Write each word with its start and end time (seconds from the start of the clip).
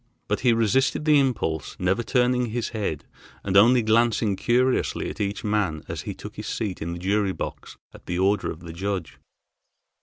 But 0.27 0.39
he 0.39 0.51
resisted 0.51 1.05
the 1.05 1.19
impulse, 1.19 1.75
never 1.77 2.01
turning 2.01 2.47
his 2.47 2.69
head, 2.69 3.05
and 3.43 3.55
only 3.55 3.83
glancing 3.83 4.35
curiously 4.35 5.11
at 5.11 5.21
each 5.21 5.43
man 5.43 5.83
as 5.87 6.01
he 6.09 6.15
took 6.15 6.37
his 6.37 6.47
seat 6.47 6.81
in 6.81 6.93
the 6.93 6.97
jury 6.97 7.33
box 7.33 7.77
at 7.93 8.07
the 8.07 8.17
order 8.17 8.49
of 8.49 8.61
the 8.61 8.73
judge. 8.73 9.19